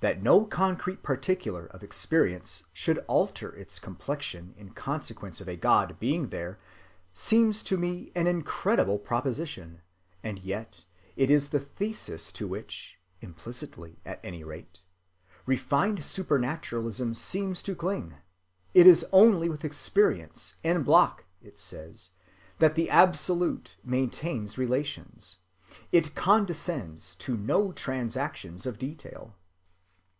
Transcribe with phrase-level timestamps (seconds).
[0.00, 5.98] That no concrete particular of experience should alter its complexion in consequence of a God
[5.98, 6.60] being there
[7.12, 9.80] seems to me an incredible proposition,
[10.22, 10.84] and yet
[11.16, 14.82] it is the thesis to which (implicitly at any rate)
[15.46, 18.14] refined supernaturalism seems to cling.
[18.74, 22.10] It is only with experience en bloc, it says,
[22.60, 25.38] that the Absolute maintains relations.
[25.90, 29.34] It condescends to no transactions of detail.